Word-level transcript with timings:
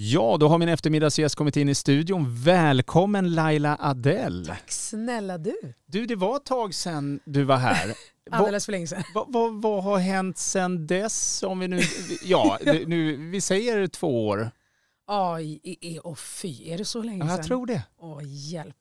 Ja, 0.00 0.36
då 0.40 0.48
har 0.48 0.58
min 0.58 0.68
eftermiddagsgäst 0.68 1.34
kommit 1.34 1.56
in 1.56 1.68
i 1.68 1.74
studion. 1.74 2.42
Välkommen 2.44 3.34
Laila 3.34 3.76
Adell. 3.80 4.46
Tack 4.46 4.70
snälla 4.70 5.38
du. 5.38 5.74
Du, 5.86 6.06
det 6.06 6.16
var 6.16 6.36
ett 6.36 6.44
tag 6.44 6.74
sedan 6.74 7.20
du 7.24 7.44
var 7.44 7.56
här. 7.56 7.94
Alldeles 8.30 8.64
för 8.64 8.72
länge 8.72 8.86
sedan. 8.86 9.02
Vad, 9.14 9.32
vad, 9.32 9.62
vad 9.62 9.84
har 9.84 9.98
hänt 9.98 10.38
sedan 10.38 10.86
dess? 10.86 11.42
Om 11.42 11.58
vi 11.58 11.68
nu, 11.68 11.80
ja, 12.22 12.58
nu, 12.64 13.16
vi 13.30 13.40
säger 13.40 13.86
två 13.86 14.28
år. 14.28 14.50
Aj, 15.06 15.60
oh, 16.04 16.14
fy, 16.14 16.70
är 16.70 16.78
det 16.78 16.84
så 16.84 17.02
länge 17.02 17.20
sedan? 17.20 17.36
Jag 17.36 17.46
tror 17.46 17.66
det. 17.66 17.82
Åh, 17.98 18.20
hjälp. 18.24 18.76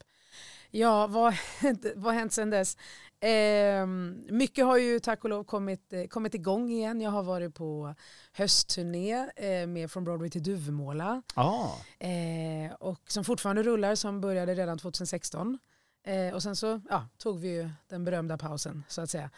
Ja, 0.71 1.07
vad, 1.07 1.33
vad 1.95 2.13
har 2.13 2.19
hänt 2.19 2.33
sedan 2.33 2.49
dess? 2.49 2.77
Eh, 3.19 3.85
mycket 4.29 4.65
har 4.65 4.77
ju 4.77 4.99
tack 4.99 5.23
och 5.23 5.29
lov 5.29 5.43
kommit, 5.43 5.93
eh, 5.93 6.07
kommit 6.07 6.33
igång 6.33 6.69
igen. 6.69 7.01
Jag 7.01 7.11
har 7.11 7.23
varit 7.23 7.55
på 7.55 7.95
höstturné 8.31 9.29
eh, 9.35 9.67
med 9.67 9.91
Från 9.91 10.03
Broadway 10.03 10.29
till 10.29 10.43
Duvemåla. 10.43 11.21
Ah. 11.33 11.69
Eh, 11.99 12.73
och 12.73 13.11
som 13.11 13.23
fortfarande 13.23 13.63
rullar, 13.63 13.95
som 13.95 14.21
började 14.21 14.55
redan 14.55 14.77
2016. 14.77 15.59
Eh, 16.03 16.33
och 16.33 16.43
sen 16.43 16.55
så 16.55 16.81
ja, 16.89 17.07
tog 17.17 17.39
vi 17.39 17.47
ju 17.47 17.69
den 17.87 18.05
berömda 18.05 18.37
pausen 18.37 18.83
så 18.87 19.01
att 19.01 19.09
säga. 19.09 19.29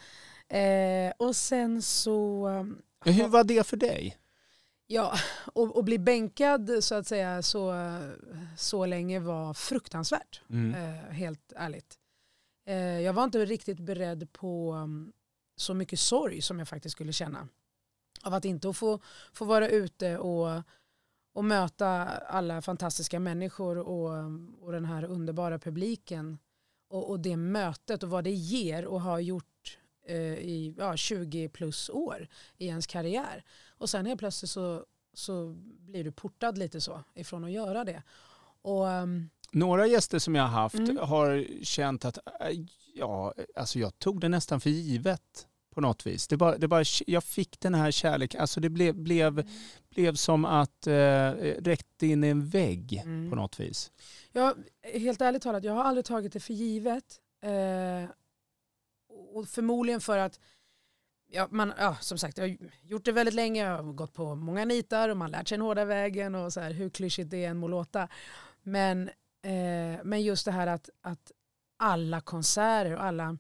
Eh, 0.48 1.13
och 1.17 1.35
sen 1.35 1.81
så... 1.81 2.48
Hur 3.05 3.27
var 3.27 3.43
det 3.43 3.67
för 3.67 3.77
dig? 3.77 4.17
Ja, 4.87 5.13
och, 5.53 5.77
och, 5.77 5.84
bli 5.84 5.99
bänkad 5.99 6.71
så 6.81 6.95
att 6.95 7.07
säga 7.07 7.41
så, 7.41 7.73
så 8.57 8.85
länge 8.85 9.20
var 9.20 9.53
fruktansvärt. 9.53 10.41
Mm. 10.49 10.75
Eh, 10.75 11.11
helt 11.11 11.53
ärligt. 11.55 11.98
Eh, 12.69 13.01
jag 13.01 13.13
var 13.13 13.23
inte 13.23 13.45
riktigt 13.45 13.79
beredd 13.79 14.33
på 14.33 14.73
um, 14.73 15.13
så 15.55 15.73
mycket 15.73 15.99
sorg 15.99 16.41
som 16.41 16.59
jag 16.59 16.67
faktiskt 16.67 16.93
skulle 16.93 17.13
känna. 17.13 17.47
Av 18.23 18.33
att 18.33 18.45
inte 18.45 18.73
få, 18.73 18.99
få 19.33 19.45
vara 19.45 19.69
ute 19.69 20.17
och, 20.17 20.61
och 21.33 21.45
möta 21.45 21.87
alla 22.07 22.61
fantastiska 22.61 23.19
människor 23.19 23.77
och, 23.77 24.17
mm, 24.17 24.55
och 24.61 24.71
den 24.71 24.85
här 24.85 25.03
underbara 25.03 25.59
publiken. 25.59 26.39
Och, 26.87 27.09
och 27.09 27.20
det 27.20 27.37
mötet 27.37 28.03
och 28.03 28.09
vad 28.09 28.23
det 28.23 28.31
ger 28.31 28.85
och 28.85 29.01
har 29.01 29.20
gjort 29.20 29.77
eh, 30.05 30.33
i 30.33 30.76
ja, 30.77 30.98
20 30.98 31.49
plus 31.49 31.89
år 31.89 32.27
i 32.57 32.67
ens 32.67 32.87
karriär. 32.87 33.43
Och 33.67 33.89
sen 33.89 34.05
helt 34.05 34.20
plötsligt 34.20 34.51
så, 34.51 34.85
så 35.13 35.55
blir 35.63 36.04
du 36.04 36.11
portad 36.11 36.57
lite 36.57 36.81
så 36.81 37.04
ifrån 37.13 37.43
att 37.43 37.51
göra 37.51 37.83
det. 37.83 38.04
Och, 38.61 38.85
um, 38.85 39.29
några 39.51 39.87
gäster 39.87 40.19
som 40.19 40.35
jag 40.35 40.43
har 40.43 40.61
haft 40.61 40.75
mm. 40.75 40.97
har 40.97 41.63
känt 41.63 42.05
att 42.05 42.17
äh, 42.17 42.59
ja, 42.93 43.33
alltså 43.55 43.79
jag 43.79 43.99
tog 43.99 44.21
det 44.21 44.29
nästan 44.29 44.61
för 44.61 44.69
givet 44.69 45.47
på 45.69 45.81
något 45.81 46.07
vis. 46.07 46.27
Det 46.27 46.37
bara, 46.37 46.57
det 46.57 46.67
bara, 46.67 46.83
jag 47.07 47.23
fick 47.23 47.59
den 47.59 47.75
här 47.75 47.91
kärleken, 47.91 48.41
alltså 48.41 48.59
det 48.59 48.70
blev, 48.70 48.95
blev, 48.95 49.39
mm. 49.39 49.47
blev 49.89 50.15
som 50.15 50.45
att 50.45 50.87
eh, 50.87 51.31
rätt 51.59 52.03
in 52.03 52.23
i 52.23 52.27
en 52.27 52.49
vägg 52.49 53.01
mm. 53.05 53.29
på 53.29 53.35
något 53.35 53.59
vis. 53.59 53.91
Ja, 54.31 54.55
helt 54.93 55.21
ärligt 55.21 55.41
talat, 55.41 55.63
jag 55.63 55.73
har 55.73 55.83
aldrig 55.83 56.05
tagit 56.05 56.33
det 56.33 56.39
för 56.39 56.53
givet. 56.53 57.20
Eh, 57.41 58.09
och 59.33 59.47
förmodligen 59.47 60.01
för 60.01 60.17
att 60.17 60.39
ja, 61.31 61.47
man, 61.51 61.73
ja, 61.77 61.97
som 62.01 62.17
sagt, 62.17 62.37
jag 62.37 62.47
har 62.47 62.57
gjort 62.81 63.05
det 63.05 63.11
väldigt 63.11 63.35
länge, 63.35 63.63
jag 63.63 63.83
har 63.83 63.93
gått 63.93 64.13
på 64.13 64.35
många 64.35 64.66
nitar 64.66 65.09
och 65.09 65.17
man 65.17 65.33
har 65.33 65.39
lärt 65.39 65.47
sig 65.47 65.57
den 65.57 65.66
hårda 65.66 65.85
vägen 65.85 66.35
och 66.35 66.53
så 66.53 66.59
här, 66.59 66.72
hur 66.72 66.89
klyschigt 66.89 67.29
det 67.29 67.45
än 67.45 67.57
må 67.57 67.67
låta. 67.67 68.07
Men, 68.63 69.09
eh, 69.41 70.03
men 70.03 70.22
just 70.22 70.45
det 70.45 70.51
här 70.51 70.68
att, 70.68 70.90
att 71.01 71.31
alla 71.78 72.22
konserter 72.22 72.95
och 72.95 73.03
alla 73.03 73.38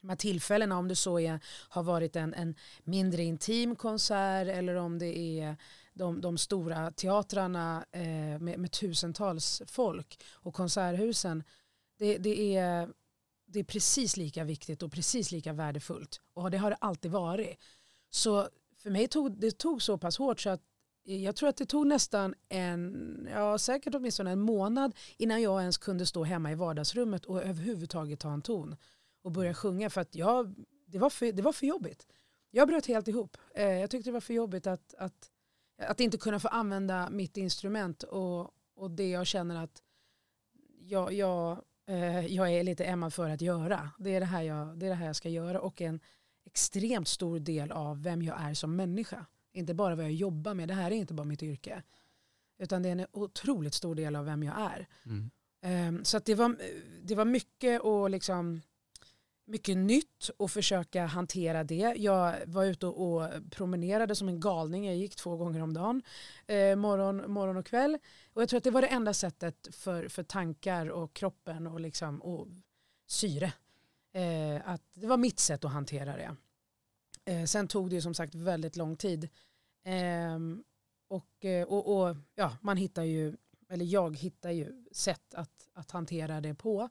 de 0.00 0.08
här 0.08 0.16
tillfällena, 0.16 0.78
om 0.78 0.88
det 0.88 0.96
så 0.96 1.18
är, 1.18 1.40
har 1.68 1.82
varit 1.82 2.16
en, 2.16 2.34
en 2.34 2.54
mindre 2.84 3.22
intim 3.22 3.76
konsert 3.76 4.48
eller 4.48 4.74
om 4.74 4.98
det 4.98 5.18
är 5.18 5.56
de, 5.92 6.20
de 6.20 6.38
stora 6.38 6.90
teatrarna 6.90 7.86
eh, 7.92 8.38
med, 8.38 8.58
med, 8.58 8.72
tusentals 8.72 9.62
folk 9.66 10.22
och 10.32 10.54
konserthusen. 10.54 11.44
Det, 11.98 12.18
det, 12.18 12.56
är, 12.56 12.88
det 13.46 13.58
är 13.58 13.64
precis 13.64 14.16
lika 14.16 14.44
viktigt 14.44 14.82
och 14.82 14.92
precis 14.92 15.32
lika 15.32 15.52
värdefullt. 15.52 16.20
Och 16.34 16.50
det 16.50 16.58
har 16.58 16.70
det 16.70 16.76
alltid 16.80 17.10
varit. 17.10 17.58
Så 18.10 18.48
för 18.76 18.90
mig 18.90 19.08
tog 19.08 19.40
det 19.40 19.58
tog 19.58 19.82
så 19.82 19.98
pass 19.98 20.18
hårt 20.18 20.40
så 20.40 20.50
att 20.50 20.62
jag 21.16 21.36
tror 21.36 21.48
att 21.48 21.56
det 21.56 21.66
tog 21.66 21.86
nästan 21.86 22.34
en, 22.48 23.28
ja 23.32 23.58
säkert 23.58 23.94
åtminstone 23.94 24.30
en 24.30 24.40
månad 24.40 24.94
innan 25.16 25.42
jag 25.42 25.60
ens 25.60 25.78
kunde 25.78 26.06
stå 26.06 26.24
hemma 26.24 26.52
i 26.52 26.54
vardagsrummet 26.54 27.24
och 27.24 27.42
överhuvudtaget 27.42 28.20
ta 28.20 28.32
en 28.32 28.42
ton 28.42 28.76
och 29.22 29.32
börja 29.32 29.54
sjunga 29.54 29.90
för 29.90 30.00
att 30.00 30.14
jag, 30.14 30.54
det, 30.86 30.98
var 30.98 31.10
för, 31.10 31.32
det 31.32 31.42
var 31.42 31.52
för 31.52 31.66
jobbigt. 31.66 32.06
Jag 32.50 32.68
bröt 32.68 32.86
helt 32.86 33.08
ihop. 33.08 33.36
Eh, 33.54 33.72
jag 33.72 33.90
tyckte 33.90 34.10
det 34.10 34.14
var 34.14 34.20
för 34.20 34.34
jobbigt 34.34 34.66
att, 34.66 34.94
att, 34.94 35.30
att 35.82 36.00
inte 36.00 36.18
kunna 36.18 36.40
få 36.40 36.48
använda 36.48 37.10
mitt 37.10 37.36
instrument 37.36 38.02
och, 38.02 38.50
och 38.74 38.90
det 38.90 39.10
jag 39.10 39.26
känner 39.26 39.64
att 39.64 39.82
jag, 40.80 41.12
jag, 41.12 41.62
eh, 41.86 42.26
jag 42.26 42.52
är 42.52 42.62
lite 42.62 42.84
Emma 42.84 43.10
för 43.10 43.30
att 43.30 43.40
göra. 43.40 43.90
Det 43.98 44.14
är 44.14 44.20
det, 44.20 44.26
här 44.26 44.42
jag, 44.42 44.78
det 44.78 44.86
är 44.86 44.90
det 44.90 44.96
här 44.96 45.06
jag 45.06 45.16
ska 45.16 45.28
göra 45.28 45.60
och 45.60 45.80
en 45.80 46.00
extremt 46.44 47.08
stor 47.08 47.38
del 47.38 47.72
av 47.72 48.02
vem 48.02 48.22
jag 48.22 48.40
är 48.40 48.54
som 48.54 48.76
människa. 48.76 49.26
Inte 49.58 49.74
bara 49.74 49.94
vad 49.94 50.04
jag 50.04 50.12
jobbar 50.12 50.54
med, 50.54 50.68
det 50.68 50.74
här 50.74 50.90
är 50.90 50.94
inte 50.94 51.14
bara 51.14 51.24
mitt 51.24 51.42
yrke. 51.42 51.82
Utan 52.58 52.82
det 52.82 52.88
är 52.88 52.92
en 52.92 53.06
otroligt 53.12 53.74
stor 53.74 53.94
del 53.94 54.16
av 54.16 54.24
vem 54.24 54.42
jag 54.42 54.60
är. 54.60 54.88
Mm. 55.06 55.30
Um, 55.96 56.04
så 56.04 56.18
det, 56.18 56.34
var, 56.34 56.56
det 57.02 57.14
var 57.14 57.24
mycket 57.24 57.80
och 57.80 58.10
liksom 58.10 58.60
mycket 59.48 59.76
nytt 59.76 60.30
och 60.36 60.50
försöka 60.50 61.06
hantera 61.06 61.64
det. 61.64 61.94
Jag 61.96 62.34
var 62.46 62.64
ute 62.64 62.86
och 62.86 63.30
promenerade 63.50 64.14
som 64.14 64.28
en 64.28 64.40
galning. 64.40 64.86
Jag 64.86 64.96
gick 64.96 65.16
två 65.16 65.36
gånger 65.36 65.62
om 65.62 65.74
dagen, 65.74 66.02
eh, 66.46 66.76
morgon, 66.76 67.32
morgon 67.32 67.56
och 67.56 67.66
kväll. 67.66 67.98
Och 68.32 68.42
jag 68.42 68.48
tror 68.48 68.58
att 68.58 68.64
det 68.64 68.70
var 68.70 68.82
det 68.82 68.88
enda 68.88 69.14
sättet 69.14 69.68
för, 69.72 70.08
för 70.08 70.22
tankar 70.22 70.86
och 70.86 71.14
kroppen 71.14 71.66
och, 71.66 71.80
liksom, 71.80 72.22
och 72.22 72.48
syre. 73.06 73.52
Eh, 74.12 74.68
att 74.68 74.82
det 74.94 75.06
var 75.06 75.16
mitt 75.16 75.40
sätt 75.40 75.64
att 75.64 75.72
hantera 75.72 76.16
det. 76.16 76.36
Eh, 77.24 77.44
sen 77.44 77.68
tog 77.68 77.90
det 77.90 78.02
som 78.02 78.14
sagt 78.14 78.34
väldigt 78.34 78.76
lång 78.76 78.96
tid. 78.96 79.28
Ehm, 79.88 80.64
och, 81.08 81.44
eh, 81.44 81.66
och, 81.66 82.00
och, 82.00 82.16
ja, 82.34 82.56
man 82.60 82.76
hittar 82.76 83.02
ju, 83.02 83.36
eller 83.68 83.84
jag 83.84 84.16
hittar 84.16 84.50
ju 84.50 84.84
sätt 84.92 85.34
att, 85.34 85.68
att 85.74 85.90
hantera 85.90 86.40
det 86.40 86.54
på. 86.54 86.88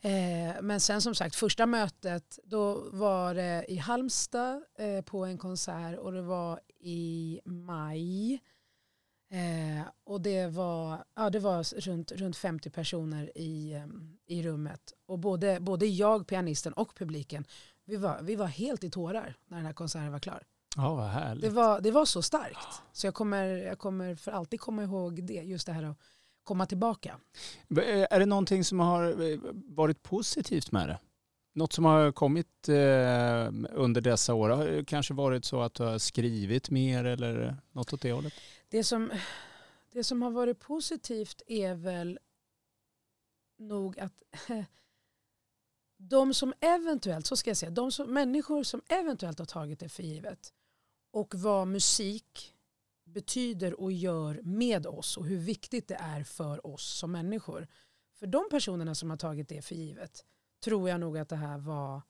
Eh, 0.00 0.62
men 0.62 0.80
sen 0.80 1.02
som 1.02 1.14
sagt, 1.14 1.36
första 1.36 1.66
mötet 1.66 2.38
då 2.44 2.90
var 2.92 3.34
det 3.34 3.64
i 3.68 3.76
Halmstad 3.76 4.64
eh, 4.78 5.00
på 5.04 5.24
en 5.24 5.38
konsert 5.38 5.98
och 5.98 6.12
det 6.12 6.22
var 6.22 6.60
i 6.80 7.40
maj. 7.44 8.40
Eh, 9.30 9.86
och 10.04 10.20
det 10.20 10.46
var, 10.46 11.04
ja, 11.14 11.30
det 11.30 11.38
var 11.38 11.80
runt, 11.80 12.12
runt 12.12 12.36
50 12.36 12.70
personer 12.70 13.38
i, 13.38 13.72
eh, 13.72 13.86
i 14.26 14.42
rummet. 14.42 14.92
Och 15.06 15.18
både, 15.18 15.60
både 15.60 15.86
jag, 15.86 16.26
pianisten 16.26 16.72
och 16.72 16.94
publiken, 16.94 17.44
vi 17.84 17.96
var, 17.96 18.22
vi 18.22 18.36
var 18.36 18.46
helt 18.46 18.84
i 18.84 18.90
tårar 18.90 19.36
när 19.46 19.56
den 19.56 19.66
här 19.66 19.72
konserten 19.72 20.12
var 20.12 20.18
klar. 20.18 20.42
Ja, 20.76 20.94
vad 20.94 21.06
härligt. 21.06 21.42
Det 21.42 21.50
var, 21.50 21.80
det 21.80 21.90
var 21.90 22.04
så 22.04 22.22
starkt. 22.22 22.82
Så 22.92 23.06
jag 23.06 23.14
kommer, 23.14 23.44
jag 23.46 23.78
kommer 23.78 24.14
för 24.14 24.32
alltid 24.32 24.60
komma 24.60 24.82
ihåg 24.82 25.24
det, 25.24 25.34
just 25.34 25.66
det 25.66 25.72
här 25.72 25.82
att 25.82 25.98
komma 26.44 26.66
tillbaka. 26.66 27.20
Eh, 27.70 28.06
är 28.10 28.18
det 28.18 28.26
någonting 28.26 28.64
som 28.64 28.80
har 28.80 29.32
eh, 29.32 29.38
varit 29.52 30.02
positivt 30.02 30.72
med 30.72 30.88
det? 30.88 30.98
Något 31.54 31.72
som 31.72 31.84
har 31.84 32.12
kommit 32.12 32.68
eh, 32.68 33.48
under 33.72 34.00
dessa 34.00 34.34
år? 34.34 34.48
Har 34.48 34.66
det 34.66 34.84
kanske 34.84 35.14
varit 35.14 35.44
så 35.44 35.62
att 35.62 35.74
du 35.74 35.82
har 35.82 35.98
skrivit 35.98 36.70
mer 36.70 37.04
eller 37.04 37.56
något 37.72 37.92
åt 37.92 38.00
det 38.00 38.12
hållet? 38.12 38.32
Det 38.68 38.84
som, 38.84 39.10
det 39.92 40.04
som 40.04 40.22
har 40.22 40.30
varit 40.30 40.60
positivt 40.60 41.42
är 41.46 41.74
väl 41.74 42.18
nog 43.58 43.98
att 44.00 44.22
de 45.96 46.34
som 46.34 46.54
eventuellt, 46.60 47.26
så 47.26 47.36
ska 47.36 47.50
jag 47.50 47.56
säga, 47.56 47.70
de 47.70 47.92
som, 47.92 48.14
människor 48.14 48.62
som 48.62 48.82
eventuellt 48.88 49.38
har 49.38 49.46
tagit 49.46 49.80
det 49.80 49.88
för 49.88 50.02
givet 50.02 50.52
och 51.14 51.34
vad 51.34 51.68
musik 51.68 52.54
betyder 53.04 53.80
och 53.80 53.92
gör 53.92 54.40
med 54.42 54.86
oss 54.86 55.16
och 55.16 55.26
hur 55.26 55.38
viktigt 55.38 55.88
det 55.88 55.94
är 55.94 56.24
för 56.24 56.66
oss 56.66 56.98
som 56.98 57.12
människor. 57.12 57.68
För 58.18 58.26
de 58.26 58.48
personerna 58.50 58.94
som 58.94 59.10
har 59.10 59.16
tagit 59.16 59.48
det 59.48 59.62
för 59.62 59.74
givet 59.74 60.24
tror 60.64 60.88
jag 60.88 61.00
nog 61.00 61.18
att 61.18 61.28
det 61.28 61.36
här 61.36 61.58
var, 61.58 62.02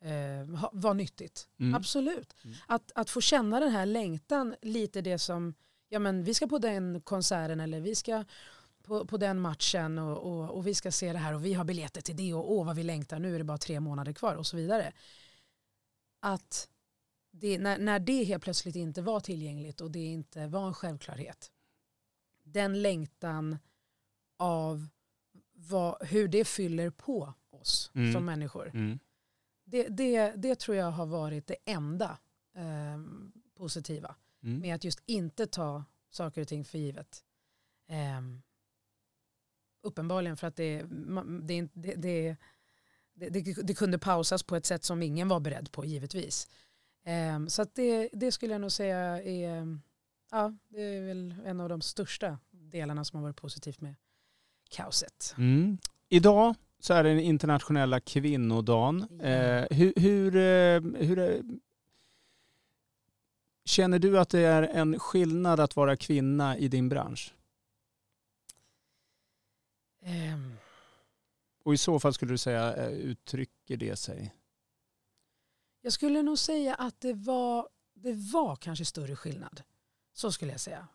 eh, 0.00 0.70
var 0.72 0.94
nyttigt. 0.94 1.48
Mm. 1.60 1.74
Absolut. 1.74 2.36
Mm. 2.44 2.56
Att, 2.66 2.92
att 2.94 3.10
få 3.10 3.20
känna 3.20 3.60
den 3.60 3.70
här 3.70 3.86
längtan, 3.86 4.54
lite 4.62 5.00
det 5.00 5.18
som, 5.18 5.54
ja 5.88 5.98
men 5.98 6.24
vi 6.24 6.34
ska 6.34 6.46
på 6.46 6.58
den 6.58 7.00
konserten 7.00 7.60
eller 7.60 7.80
vi 7.80 7.94
ska 7.94 8.24
på, 8.82 9.06
på 9.06 9.16
den 9.16 9.40
matchen 9.40 9.98
och, 9.98 10.18
och, 10.18 10.50
och, 10.50 10.66
vi 10.66 10.74
ska 10.74 10.92
se 10.92 11.12
det 11.12 11.18
här 11.18 11.34
och 11.34 11.44
vi 11.44 11.54
har 11.54 11.64
biljetter 11.64 12.00
till 12.00 12.16
det 12.16 12.34
och 12.34 12.52
åh 12.52 12.66
vad 12.66 12.76
vi 12.76 12.82
längtar, 12.82 13.18
nu 13.18 13.34
är 13.34 13.38
det 13.38 13.44
bara 13.44 13.58
tre 13.58 13.80
månader 13.80 14.12
kvar 14.12 14.34
och 14.34 14.46
så 14.46 14.56
vidare. 14.56 14.92
Att 16.20 16.68
det, 17.32 17.58
när, 17.58 17.78
när 17.78 17.98
det 17.98 18.24
helt 18.24 18.42
plötsligt 18.42 18.76
inte 18.76 19.02
var 19.02 19.20
tillgängligt 19.20 19.80
och 19.80 19.90
det 19.90 20.04
inte 20.04 20.46
var 20.46 20.66
en 20.66 20.74
självklarhet. 20.74 21.50
Den 22.44 22.82
längtan 22.82 23.58
av 24.38 24.88
vad, 25.52 26.06
hur 26.06 26.28
det 26.28 26.44
fyller 26.44 26.90
på 26.90 27.34
oss 27.50 27.90
mm. 27.94 28.12
som 28.12 28.24
människor. 28.24 28.70
Mm. 28.74 28.98
Det, 29.64 29.88
det, 29.88 30.32
det 30.36 30.54
tror 30.58 30.76
jag 30.76 30.90
har 30.90 31.06
varit 31.06 31.46
det 31.46 31.56
enda 31.64 32.18
eh, 32.56 33.00
positiva 33.54 34.16
mm. 34.42 34.60
med 34.60 34.74
att 34.74 34.84
just 34.84 35.02
inte 35.06 35.46
ta 35.46 35.84
saker 36.10 36.40
och 36.40 36.48
ting 36.48 36.64
för 36.64 36.78
givet. 36.78 37.24
Eh, 37.88 38.20
uppenbarligen 39.82 40.36
för 40.36 40.46
att 40.46 40.56
det, 40.56 40.82
det, 41.42 41.68
det, 41.72 41.94
det, 41.94 42.36
det, 43.30 43.62
det 43.62 43.74
kunde 43.74 43.98
pausas 43.98 44.42
på 44.42 44.56
ett 44.56 44.66
sätt 44.66 44.84
som 44.84 45.02
ingen 45.02 45.28
var 45.28 45.40
beredd 45.40 45.72
på 45.72 45.84
givetvis. 45.84 46.48
Eh, 47.04 47.46
så 47.46 47.66
det, 47.74 48.08
det 48.12 48.32
skulle 48.32 48.52
jag 48.54 48.60
nog 48.60 48.72
säga 48.72 49.22
är, 49.22 49.78
ja, 50.30 50.54
det 50.68 50.82
är 50.82 51.06
väl 51.06 51.34
en 51.44 51.60
av 51.60 51.68
de 51.68 51.80
största 51.80 52.38
delarna 52.50 53.04
som 53.04 53.16
har 53.16 53.22
varit 53.22 53.36
positivt 53.36 53.80
med 53.80 53.94
kaoset. 54.68 55.34
Mm. 55.38 55.78
Idag 56.08 56.54
så 56.78 56.94
är 56.94 57.04
det 57.04 57.08
den 57.08 57.20
internationella 57.20 58.00
kvinnodagen. 58.00 59.20
Eh, 59.20 59.66
hur, 59.70 59.92
hur, 59.96 60.36
eh, 60.36 61.06
hur 61.06 61.18
är, 61.18 61.42
känner 63.64 63.98
du 63.98 64.18
att 64.18 64.28
det 64.28 64.40
är 64.40 64.62
en 64.62 64.98
skillnad 64.98 65.60
att 65.60 65.76
vara 65.76 65.96
kvinna 65.96 66.58
i 66.58 66.68
din 66.68 66.88
bransch? 66.88 67.34
Um. 70.04 70.56
Och 71.64 71.74
i 71.74 71.78
så 71.78 72.00
fall 72.00 72.14
skulle 72.14 72.32
du 72.32 72.38
säga, 72.38 72.74
eh, 72.74 72.92
uttrycker 72.92 73.76
det 73.76 73.96
sig? 73.96 74.34
Jag 75.82 75.92
skulle 75.92 76.22
nog 76.22 76.38
säga 76.38 76.74
att 76.74 77.00
det 77.00 77.12
var, 77.12 77.68
det 77.94 78.12
var 78.12 78.56
kanske 78.56 78.84
större 78.84 79.16
skillnad. 79.16 79.62
Så 80.12 80.32
skulle 80.32 80.52
jag 80.52 80.60
säga. 80.60 80.88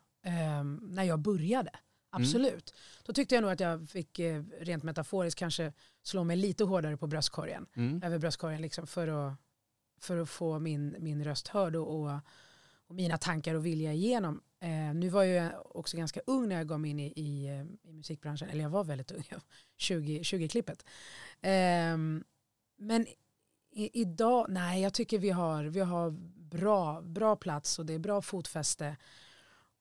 Um, 0.59 0.75
när 0.75 1.03
jag 1.03 1.19
började. 1.19 1.69
Mm. 1.69 1.81
Absolut. 2.09 2.69
Mm. 2.71 3.03
Då 3.05 3.13
tyckte 3.13 3.35
jag 3.35 3.41
nog 3.41 3.51
att 3.51 3.59
jag 3.59 3.89
fick 3.89 4.19
eh, 4.19 4.43
rent 4.59 4.83
metaforiskt 4.83 5.39
kanske 5.39 5.73
slå 6.03 6.23
mig 6.23 6.37
lite 6.37 6.63
hårdare 6.63 6.97
på 6.97 7.07
bröstkorgen. 7.07 7.65
Mm. 7.75 8.03
Över 8.03 8.17
bröstkorgen 8.17 8.61
liksom 8.61 8.87
för, 8.87 9.07
att, 9.07 9.35
för 10.01 10.17
att 10.17 10.29
få 10.29 10.59
min, 10.59 10.95
min 10.99 11.23
röst 11.23 11.47
hörd 11.47 11.75
och, 11.75 11.99
och, 11.99 12.19
och 12.87 12.95
mina 12.95 13.17
tankar 13.17 13.55
och 13.55 13.65
vilja 13.65 13.93
igenom. 13.93 14.41
Eh, 14.59 14.93
nu 14.93 15.09
var 15.09 15.23
jag 15.23 15.75
också 15.75 15.97
ganska 15.97 16.21
ung 16.25 16.49
när 16.49 16.55
jag 16.55 16.67
gav 16.67 16.79
mig 16.79 16.91
in 16.91 16.99
i, 16.99 17.07
i, 17.15 17.47
i 17.83 17.93
musikbranschen. 17.93 18.49
Eller 18.49 18.63
jag 18.63 18.69
var 18.69 18.83
väldigt 18.83 19.11
ung, 19.11 19.23
20, 19.77 20.21
20-klippet. 20.21 20.85
Eh, 21.41 21.97
men 22.77 23.05
i, 23.77 24.01
idag, 24.01 24.45
nej 24.49 24.81
jag 24.81 24.93
tycker 24.93 25.19
vi 25.19 25.29
har, 25.29 25.63
vi 25.63 25.79
har 25.79 26.11
bra, 26.49 27.01
bra 27.01 27.35
plats 27.35 27.79
och 27.79 27.85
det 27.85 27.93
är 27.93 27.99
bra 27.99 28.21
fotfäste. 28.21 28.97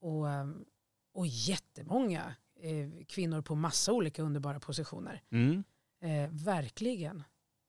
Och, 0.01 0.31
ehm, 0.31 0.65
och 1.13 1.27
jättemånga 1.27 2.35
eh, 2.61 3.05
kvinnor 3.07 3.43
på 3.43 3.55
massa 3.55 3.93
olika 3.93 4.23
underbara 4.23 4.61
positioner. 4.61 5.23
Mm. 5.31 5.65
Eh, 6.01 6.31
verkligen. 6.33 7.23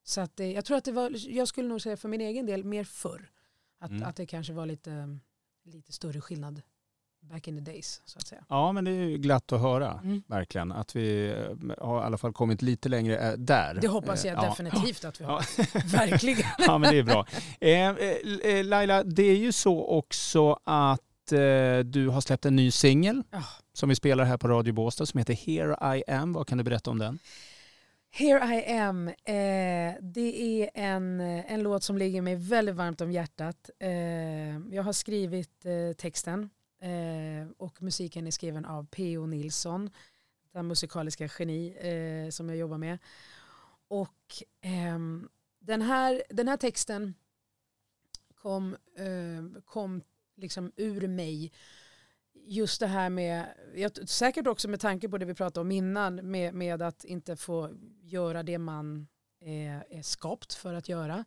Så 0.04 0.22
att, 0.22 0.40
eh, 0.40 0.52
jag 0.52 0.66
tror 0.66 0.78
att 0.78 0.86
det 0.86 0.92
var, 0.92 1.12
jag 1.30 1.48
skulle 1.48 1.68
nog 1.68 1.82
säga 1.82 1.98
för 1.98 2.10
min 2.10 2.22
egen 2.22 2.46
del, 2.46 2.64
mer 2.64 2.84
förr. 2.84 3.32
Att, 3.80 3.92
mm. 3.92 4.04
att 4.04 4.16
det 4.16 4.26
kanske 4.26 4.54
var 4.54 4.66
lite, 4.66 5.20
lite 5.64 5.94
större 5.94 6.22
skillnad 6.22 6.62
back 7.30 7.48
in 7.48 7.66
the 7.66 7.72
days. 7.72 8.02
Så 8.06 8.20
att 8.20 8.28
säga. 8.28 8.42
Ja, 8.50 8.72
men 8.72 8.86
det 8.86 8.92
är 8.92 9.06
ju 9.06 9.18
glatt 9.18 9.52
att 9.52 9.62
höra, 9.62 10.00
mm. 10.04 10.24
verkligen. 10.28 10.72
Att 10.72 10.96
vi 10.96 11.30
eh, 11.30 11.86
har 11.86 12.02
i 12.02 12.06
alla 12.06 12.18
fall 12.18 12.34
kommit 12.34 12.62
lite 12.62 12.90
längre 12.90 13.18
eh, 13.18 13.38
där. 13.38 13.78
Det 13.82 13.88
hoppas 13.88 14.26
jag 14.26 14.38
ja. 14.38 14.50
definitivt 14.50 15.06
att 15.06 15.22
vi 15.22 15.26
har. 15.26 15.40
verkligen. 15.92 16.48
ja, 16.58 16.78
men 16.78 16.92
det 16.92 17.00
är 17.00 17.04
bra. 17.04 17.26
Eh, 17.60 18.66
Laila, 18.66 19.04
det 19.04 19.24
är 19.24 19.38
ju 19.38 19.52
så 19.52 19.86
också 19.86 20.60
att 20.64 21.32
eh, 21.32 21.80
du 21.86 22.10
har 22.10 22.22
släppt 22.22 22.46
en 22.46 22.56
ny 22.56 22.72
singel 22.72 23.24
oh. 23.34 23.50
som 23.74 23.90
vi 23.90 23.96
spelar 23.96 24.24
här 24.24 24.38
på 24.38 24.48
Radio 24.48 24.74
Båstad 24.74 25.06
som 25.06 25.18
heter 25.18 25.34
Here 25.34 25.98
I 25.98 26.12
am. 26.12 26.34
Vad 26.34 26.48
kan 26.48 26.58
du 26.58 26.64
berätta 26.64 26.92
om 26.92 27.00
den? 27.00 27.20
Here 28.12 28.56
I 28.56 28.78
am, 28.78 29.08
eh, 29.08 29.96
det 30.02 30.62
är 30.62 30.70
en, 30.74 31.22
en 31.22 31.64
låt 31.64 31.84
som 31.84 31.98
ligger 31.98 32.22
mig 32.22 32.36
väldigt 32.36 32.76
varmt 32.76 33.02
om 33.02 33.12
hjärtat. 33.12 33.70
Eh, 33.80 33.90
jag 34.72 34.84
har 34.84 34.94
skrivit 34.94 35.66
eh, 35.66 35.96
texten 35.98 36.50
eh, 36.88 37.48
och 37.58 37.82
musiken 37.82 38.28
är 38.28 38.32
skriven 38.32 38.66
av 38.66 38.88
P.O. 38.92 39.26
Nilsson, 39.26 39.90
den 40.52 40.68
musikaliska 40.68 41.30
geni 41.40 41.76
eh, 41.78 42.30
som 42.30 42.50
jag 42.50 42.58
jobbar 42.58 42.78
med. 42.78 42.98
Och 43.88 44.44
eh, 44.62 45.00
den, 45.60 45.82
här, 45.82 46.24
den 46.30 46.48
här 46.48 46.58
texten 46.58 47.14
kom, 48.36 48.78
eh, 48.96 49.62
kom 49.66 50.02
liksom 50.36 50.72
ur 50.76 51.08
mig 51.08 51.52
just 52.34 52.80
det 52.80 52.88
här 52.88 53.10
med, 53.10 53.46
säkert 54.06 54.48
också 54.48 54.68
med 54.68 54.80
tanke 54.80 55.10
på 55.10 55.18
det 55.18 55.26
vi 55.26 55.34
pratade 55.34 55.62
om 55.62 55.72
innan, 55.72 56.16
med, 56.16 56.54
med 56.54 56.82
att 56.82 57.04
inte 57.04 57.36
få 57.36 57.74
göra 58.02 58.44
det 58.44 58.58
man 58.58 59.08
är, 59.40 59.86
är 59.90 60.02
skapt 60.02 60.54
för 60.54 60.74
att 60.74 60.90
göra. 60.90 61.26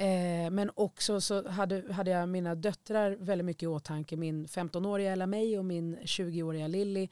Eh, 0.00 0.50
men 0.50 0.70
också 0.74 1.20
så 1.20 1.48
hade, 1.48 1.92
hade 1.92 2.10
jag 2.10 2.28
mina 2.28 2.54
döttrar 2.54 3.16
väldigt 3.20 3.44
mycket 3.44 3.62
i 3.62 3.66
åtanke, 3.66 4.16
min 4.16 4.46
15-åriga 4.46 5.12
Ella 5.12 5.26
May 5.26 5.58
och 5.58 5.64
min 5.64 5.98
20-åriga 5.98 6.68
Lilly. 6.68 7.08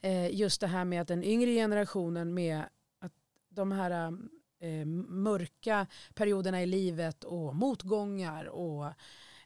Eh, 0.00 0.34
just 0.34 0.60
det 0.60 0.66
här 0.66 0.84
med 0.84 1.02
att 1.02 1.08
den 1.08 1.24
yngre 1.24 1.54
generationen 1.54 2.34
med 2.34 2.62
att 3.00 3.12
de 3.48 3.72
här 3.72 4.12
eh, 4.60 4.86
mörka 5.08 5.86
perioderna 6.14 6.62
i 6.62 6.66
livet 6.66 7.24
och 7.24 7.54
motgångar 7.54 8.44
och 8.44 8.86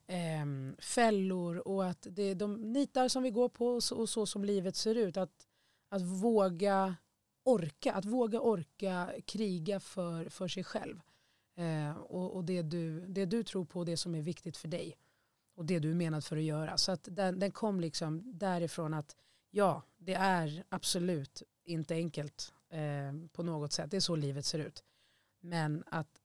eh, 0.07 0.47
fällor 0.79 1.69
och 1.69 1.87
att 1.87 2.07
det 2.11 2.23
är 2.23 2.35
de 2.35 2.73
nitar 2.73 3.09
som 3.09 3.23
vi 3.23 3.31
går 3.31 3.49
på 3.49 3.67
och 3.67 3.83
så, 3.83 3.97
och 3.97 4.09
så 4.09 4.27
som 4.27 4.45
livet 4.45 4.77
ser 4.77 4.95
ut. 4.95 5.17
Att, 5.17 5.47
att 5.89 6.03
våga 6.03 6.97
orka, 7.45 7.93
att 7.93 8.05
våga 8.05 8.41
orka 8.41 9.11
kriga 9.27 9.81
för, 9.81 10.29
för 10.29 10.49
sig 10.49 10.65
själv. 10.65 11.01
Eh, 11.57 11.97
och, 11.97 12.37
och 12.37 12.45
det, 12.45 12.63
du, 12.63 13.07
det 13.07 13.25
du 13.25 13.43
tror 13.43 13.65
på, 13.65 13.85
det 13.85 13.97
som 13.97 14.15
är 14.15 14.23
viktigt 14.23 14.57
för 14.57 14.69
dig. 14.69 14.97
Och 15.57 15.65
det 15.65 15.79
du 15.79 15.91
är 15.91 15.95
menad 15.95 16.25
för 16.25 16.37
att 16.37 16.43
göra. 16.43 16.77
Så 16.77 16.93
att 16.93 17.09
den, 17.11 17.39
den 17.39 17.51
kom 17.51 17.81
liksom 17.81 18.23
därifrån 18.39 18.95
att 18.95 19.17
ja, 19.51 19.83
det 19.99 20.15
är 20.15 20.65
absolut 20.69 21.43
inte 21.65 21.95
enkelt 21.95 22.53
eh, 22.71 23.29
på 23.33 23.43
något 23.43 23.73
sätt. 23.73 23.91
Det 23.91 23.97
är 23.97 24.01
så 24.01 24.17
livet 24.17 24.47
ser 24.47 24.59
ut. 24.59 24.85
Men 25.41 25.85
att, 25.87 26.21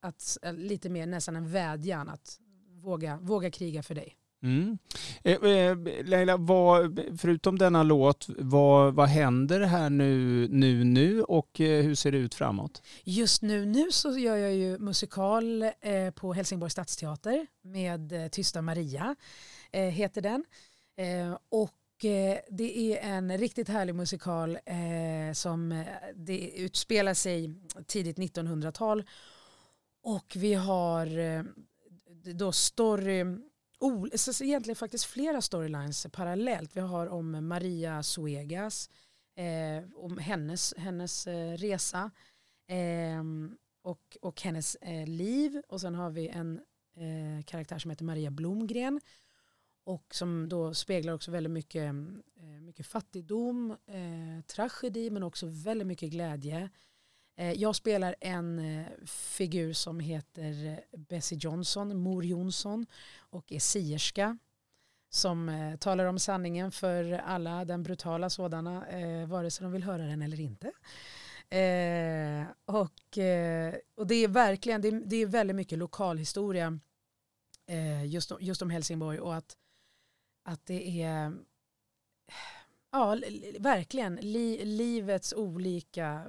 att 0.00 0.38
eh, 0.42 0.52
lite 0.52 0.88
mer 0.88 1.06
nästan 1.06 1.36
en 1.36 1.50
vädjan 1.50 2.08
att 2.08 2.40
våga, 2.68 3.18
våga 3.22 3.50
kriga 3.50 3.82
för 3.82 3.94
dig. 3.94 4.16
Mm. 4.42 4.78
Eh, 5.26 5.44
eh, 5.44 5.76
Leila, 6.04 6.36
vad, 6.36 7.00
förutom 7.18 7.58
denna 7.58 7.82
låt, 7.82 8.26
vad, 8.38 8.94
vad 8.94 9.08
händer 9.08 9.60
här 9.60 9.90
nu, 9.90 10.48
nu, 10.48 10.84
nu 10.84 11.22
och 11.22 11.60
eh, 11.60 11.82
hur 11.84 11.94
ser 11.94 12.12
det 12.12 12.18
ut 12.18 12.34
framåt? 12.34 12.82
Just 13.04 13.42
nu, 13.42 13.66
nu 13.66 13.92
så 13.92 14.18
gör 14.18 14.36
jag 14.36 14.54
ju 14.54 14.78
musikal 14.78 15.70
på 16.14 16.32
Helsingborgs 16.32 16.72
stadsteater 16.72 17.46
med 17.62 18.32
Tysta 18.32 18.62
Maria, 18.62 19.16
heter 19.72 20.20
den. 20.20 20.44
och 21.48 21.74
det 22.50 22.92
är 22.92 23.10
en 23.10 23.38
riktigt 23.38 23.68
härlig 23.68 23.94
musikal 23.94 24.58
som 25.34 25.84
det 26.14 26.50
utspelar 26.56 27.14
sig 27.14 27.54
tidigt 27.86 28.18
1900-tal 28.18 29.04
och 30.02 30.32
vi 30.36 30.54
har 30.54 31.08
då 32.34 32.52
story, 32.52 33.24
oh, 33.84 34.08
egentligen 34.42 34.76
faktiskt 34.76 35.04
flera 35.04 35.40
storylines 35.40 36.06
parallellt. 36.12 36.76
Vi 36.76 36.80
har 36.80 37.06
om 37.06 37.48
Maria 37.48 38.02
Suegas, 38.02 38.90
eh, 39.36 39.84
om 39.94 40.18
hennes, 40.18 40.74
hennes 40.76 41.26
eh, 41.26 41.56
resa 41.56 42.10
eh, 42.68 43.24
och, 43.82 44.16
och 44.20 44.42
hennes 44.42 44.74
eh, 44.74 45.06
liv. 45.06 45.62
Och 45.68 45.80
sen 45.80 45.94
har 45.94 46.10
vi 46.10 46.28
en 46.28 46.60
eh, 46.96 47.44
karaktär 47.44 47.78
som 47.78 47.90
heter 47.90 48.04
Maria 48.04 48.30
Blomgren 48.30 49.00
och 49.84 50.14
som 50.14 50.48
då 50.48 50.74
speglar 50.74 51.12
också 51.12 51.30
väldigt 51.30 51.52
mycket, 51.52 51.94
eh, 52.36 52.60
mycket 52.62 52.86
fattigdom, 52.86 53.70
eh, 53.70 54.44
tragedi 54.46 55.10
men 55.10 55.22
också 55.22 55.46
väldigt 55.46 55.86
mycket 55.86 56.10
glädje. 56.10 56.70
Eh, 57.36 57.52
jag 57.52 57.76
spelar 57.76 58.14
en 58.20 58.58
eh, 58.58 58.86
figur 59.06 59.72
som 59.72 60.00
heter 60.00 60.66
eh, 60.66 60.98
Bessie 60.98 61.38
Johnson, 61.38 61.96
Mor 61.96 62.24
Jonsson 62.24 62.86
och 63.18 63.52
är 63.52 63.58
sierska 63.58 64.38
som 65.10 65.76
talar 65.80 66.04
om 66.04 66.18
sanningen 66.18 66.72
för 66.72 67.12
alla, 67.12 67.64
den 67.64 67.82
brutala 67.82 68.30
sådana, 68.30 68.86
vare 69.26 69.50
sig 69.50 69.64
de 69.64 69.72
vill 69.72 69.82
höra 69.82 70.02
den 70.06 70.22
eller 70.22 70.40
inte. 70.40 70.66
och, 72.64 73.18
och 73.94 74.06
det 74.06 74.14
är 74.14 74.28
verkligen, 74.28 74.80
det 74.80 74.88
är, 74.88 75.02
det 75.06 75.16
är 75.16 75.26
väldigt 75.26 75.56
mycket 75.56 75.78
lokalhistoria 75.78 76.78
just, 78.06 78.32
just 78.40 78.62
om 78.62 78.70
Helsingborg 78.70 79.20
och 79.20 79.34
att, 79.34 79.56
att 80.44 80.66
det 80.66 81.02
är 81.02 81.32
ja, 82.92 83.18
verkligen 83.58 84.14
li, 84.14 84.64
livets 84.64 85.32
olika 85.32 86.26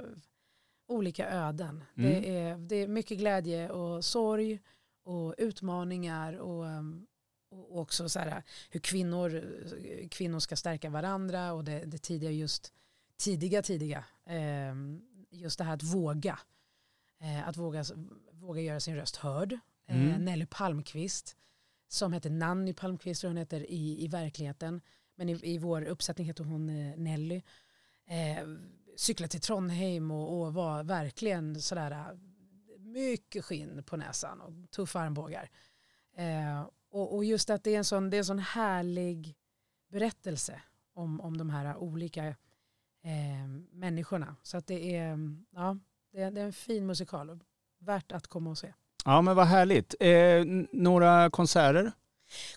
olika 0.88 1.30
öden. 1.30 1.84
Mm. 1.98 2.12
Det, 2.12 2.38
är, 2.38 2.58
det 2.58 2.76
är 2.76 2.88
mycket 2.88 3.18
glädje 3.18 3.70
och 3.70 4.06
sorg 4.06 4.60
och 5.04 5.36
utmaningar 5.38 6.34
och, 6.34 6.66
um, 6.66 7.08
och 7.50 7.80
också 7.80 8.10
så 8.10 8.20
här, 8.20 8.44
hur 8.70 8.80
kvinnor, 8.80 9.44
kvinnor 10.10 10.40
ska 10.40 10.56
stärka 10.56 10.90
varandra 10.90 11.54
och 11.54 11.64
det, 11.64 11.80
det 11.86 11.98
tidiga 11.98 12.32
just 12.32 12.74
tidiga 13.18 13.62
tidiga 13.62 14.06
ehm, 14.26 15.02
just 15.30 15.58
det 15.58 15.64
här 15.64 15.74
att 15.74 15.84
våga 15.84 16.40
eh, 17.22 17.48
att 17.48 17.58
våga, 17.58 17.84
våga 18.32 18.62
göra 18.62 18.80
sin 18.80 18.96
röst 18.96 19.16
hörd. 19.16 19.60
Eh, 19.88 20.06
mm. 20.06 20.26
Nelly 20.26 20.46
Palmqvist 20.46 21.38
som 21.88 22.14
heter 22.14 22.30
Nanny 22.30 22.74
Palmqvist 22.74 23.24
och 23.24 23.30
hon 23.30 23.38
heter 23.38 23.72
i, 23.72 24.04
i 24.04 24.08
verkligheten 24.08 24.82
men 25.16 25.30
i, 25.30 25.40
i 25.44 25.58
vår 25.58 25.86
uppsättning 25.86 26.28
heter 26.28 26.44
hon 26.44 26.70
eh, 26.70 26.98
Nelly 26.98 27.42
cykla 28.96 29.28
till 29.28 29.42
Trondheim 29.42 30.12
och, 30.12 30.42
och 30.42 30.54
var 30.54 30.84
verkligen 30.84 31.62
sådär 31.62 31.92
äh, 31.92 32.18
mycket 32.80 33.46
skinn 33.46 33.84
på 33.84 33.98
näsan 33.98 34.42
och 34.42 34.72
tuffa 34.72 35.00
armbågar. 35.00 35.50
Eh, 36.18 36.68
och, 36.90 37.16
och, 37.16 37.26
just 37.26 37.50
att 37.50 37.64
det 37.64 37.74
är 37.74 37.78
en 37.78 37.86
sån, 37.86 38.10
det 38.10 38.18
är 38.18 38.20
en 38.20 38.26
sån 38.26 38.40
härlig 38.40 39.36
berättelse 39.92 40.62
om, 40.94 41.22
om 41.22 41.38
de 41.38 41.50
här 41.50 41.78
olika 41.78 42.26
eh, 42.26 43.48
människorna. 43.72 44.36
Så 44.44 44.58
att 44.58 44.68
det 44.68 44.96
är, 44.96 45.20
ja, 45.52 45.78
det 46.12 46.22
är, 46.22 46.32
det 46.32 46.42
är 46.42 46.46
en 46.46 46.54
fin 46.54 46.86
musikal. 46.86 47.40
Värt 47.80 48.12
att 48.12 48.28
komma 48.28 48.50
och 48.50 48.58
se. 48.58 48.74
Ja 49.06 49.22
men 49.22 49.36
vad 49.36 49.48
härligt. 49.48 49.96
Eh, 50.00 50.66
några 50.72 51.30
konserter? 51.30 51.92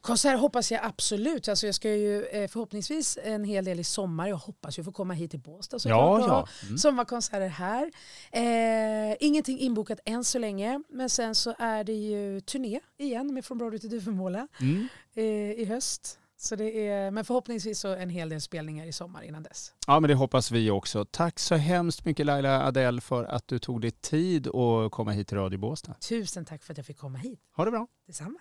Konserter 0.00 0.38
hoppas 0.38 0.72
jag 0.72 0.84
absolut. 0.84 1.48
Alltså 1.48 1.66
jag 1.66 1.74
ska 1.74 1.94
ju 1.94 2.24
eh, 2.24 2.48
förhoppningsvis 2.48 3.18
en 3.22 3.44
hel 3.44 3.64
del 3.64 3.80
i 3.80 3.84
sommar. 3.84 4.28
Jag 4.28 4.36
hoppas 4.36 4.78
ju 4.78 4.84
få 4.84 4.92
komma 4.92 5.14
hit 5.14 5.30
till 5.30 5.40
Båstad 5.40 5.78
såklart. 5.78 6.20
Ja, 6.20 6.26
ja. 6.28 6.66
Mm. 6.66 6.78
Sommarkonserter 6.78 7.48
här. 7.48 7.90
Eh, 8.32 9.16
ingenting 9.20 9.58
inbokat 9.58 10.00
än 10.04 10.24
så 10.24 10.38
länge. 10.38 10.82
Men 10.88 11.10
sen 11.10 11.34
så 11.34 11.54
är 11.58 11.84
det 11.84 11.92
ju 11.92 12.40
turné 12.40 12.80
igen 12.98 13.34
med 13.34 13.44
Från 13.44 13.58
Broadway 13.58 13.78
till 13.78 13.90
Duvemåla 13.90 14.48
mm. 14.60 14.88
eh, 15.14 15.24
i 15.62 15.64
höst. 15.64 16.18
Så 16.40 16.56
det 16.56 16.88
är, 16.88 17.10
men 17.10 17.24
förhoppningsvis 17.24 17.80
så 17.80 17.94
en 17.94 18.10
hel 18.10 18.28
del 18.28 18.40
spelningar 18.40 18.86
i 18.86 18.92
sommar 18.92 19.22
innan 19.22 19.42
dess. 19.42 19.72
Ja, 19.86 20.00
men 20.00 20.08
det 20.08 20.14
hoppas 20.14 20.50
vi 20.50 20.70
också. 20.70 21.04
Tack 21.04 21.38
så 21.38 21.54
hemskt 21.54 22.04
mycket 22.04 22.26
Laila 22.26 22.66
Adell 22.66 23.00
för 23.00 23.24
att 23.24 23.48
du 23.48 23.58
tog 23.58 23.80
dig 23.80 23.90
tid 23.90 24.46
att 24.46 24.90
komma 24.90 25.10
hit 25.10 25.28
till 25.28 25.36
Radio 25.36 25.58
Båstad. 25.58 25.94
Tusen 25.94 26.44
tack 26.44 26.62
för 26.62 26.72
att 26.72 26.76
jag 26.76 26.86
fick 26.86 26.98
komma 26.98 27.18
hit. 27.18 27.40
Ha 27.56 27.64
det 27.64 27.70
bra. 27.70 27.86
Detsamma. 28.06 28.38